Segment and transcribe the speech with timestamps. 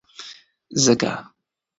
[0.83, 1.11] ځکه